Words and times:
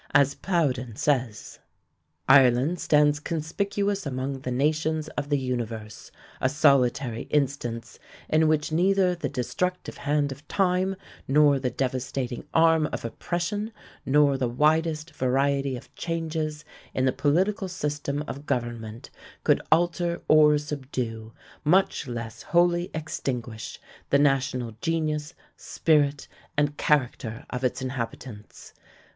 As 0.15 0.33
Plowden 0.33 0.95
says: 0.95 1.59
"Ireland 2.27 2.79
stands 2.79 3.19
conspicuous 3.19 4.03
among 4.03 4.39
the 4.39 4.49
nations 4.49 5.09
of 5.09 5.29
the 5.29 5.37
universe, 5.37 6.09
a 6.41 6.49
solitary 6.49 7.27
instance 7.29 7.99
in 8.27 8.47
which 8.47 8.71
neither 8.71 9.13
the 9.13 9.29
destructive 9.29 9.97
hand 9.97 10.31
of 10.31 10.47
time, 10.47 10.95
nor 11.27 11.59
the 11.59 11.69
devastating 11.69 12.47
arm 12.51 12.87
of 12.87 13.05
oppression, 13.05 13.71
nor 14.03 14.39
the 14.39 14.49
widest 14.49 15.11
variety 15.13 15.77
of 15.77 15.93
changes 15.93 16.65
in 16.95 17.05
the 17.05 17.11
political 17.11 17.67
system 17.67 18.23
of 18.27 18.47
government 18.47 19.11
could 19.43 19.61
alter 19.71 20.19
or 20.27 20.57
subdue, 20.57 21.31
much 21.63 22.07
less 22.07 22.41
wholly 22.41 22.89
extinguish, 22.95 23.79
the 24.09 24.17
national 24.17 24.75
genius, 24.81 25.35
spirit, 25.55 26.27
and 26.57 26.75
character 26.75 27.45
of 27.51 27.63
its 27.63 27.83
inhabitants." 27.83 28.73